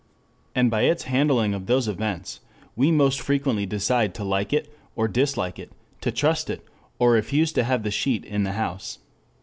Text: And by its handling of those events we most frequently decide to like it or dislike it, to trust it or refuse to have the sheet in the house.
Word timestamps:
And 0.55 0.71
by 0.71 0.81
its 0.85 1.03
handling 1.03 1.53
of 1.53 1.67
those 1.67 1.87
events 1.87 2.39
we 2.75 2.89
most 2.91 3.21
frequently 3.21 3.67
decide 3.67 4.15
to 4.15 4.23
like 4.23 4.51
it 4.51 4.75
or 4.95 5.07
dislike 5.07 5.59
it, 5.59 5.73
to 6.01 6.11
trust 6.11 6.49
it 6.49 6.65
or 6.97 7.11
refuse 7.11 7.51
to 7.53 7.63
have 7.63 7.83
the 7.83 7.91
sheet 7.91 8.25
in 8.25 8.41
the 8.43 8.53
house. 8.53 8.97